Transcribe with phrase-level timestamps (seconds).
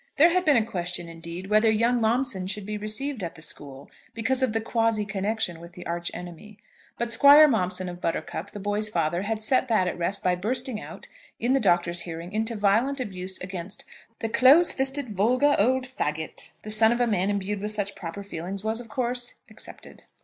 [0.17, 3.87] There had been a question indeed whether young Momson should be received at the school,
[4.15, 6.57] because of the quasi connection with the arch enemy;
[6.97, 10.81] but Squire Momson of Buttercup, the boy's father, had set that at rest by bursting
[10.81, 11.07] out,
[11.39, 13.85] in the Doctor's hearing, into violent abuse against
[14.17, 18.23] "the close fisted, vulgar old faggot." The son of a man imbued with such proper
[18.23, 20.05] feelings was, of course, accepted.